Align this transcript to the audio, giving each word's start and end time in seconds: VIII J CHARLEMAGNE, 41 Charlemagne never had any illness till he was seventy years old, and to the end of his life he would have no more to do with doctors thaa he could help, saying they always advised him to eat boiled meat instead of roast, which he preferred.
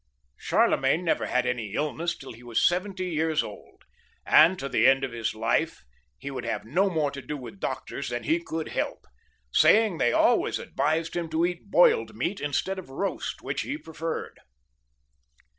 VIII 0.01 0.07
J 0.07 0.47
CHARLEMAGNE, 0.47 0.79
41 0.79 0.79
Charlemagne 0.79 1.05
never 1.05 1.25
had 1.27 1.45
any 1.45 1.73
illness 1.73 2.17
till 2.17 2.33
he 2.33 2.41
was 2.41 2.67
seventy 2.67 3.09
years 3.09 3.43
old, 3.43 3.83
and 4.25 4.57
to 4.57 4.67
the 4.67 4.87
end 4.87 5.03
of 5.03 5.11
his 5.11 5.35
life 5.35 5.83
he 6.17 6.31
would 6.31 6.43
have 6.43 6.65
no 6.65 6.89
more 6.89 7.11
to 7.11 7.21
do 7.21 7.37
with 7.37 7.59
doctors 7.59 8.09
thaa 8.09 8.23
he 8.23 8.41
could 8.43 8.69
help, 8.69 9.05
saying 9.53 9.99
they 9.99 10.11
always 10.11 10.57
advised 10.57 11.15
him 11.15 11.29
to 11.29 11.45
eat 11.45 11.69
boiled 11.69 12.15
meat 12.15 12.41
instead 12.41 12.79
of 12.79 12.89
roast, 12.89 13.43
which 13.43 13.61
he 13.61 13.77
preferred. 13.77 14.39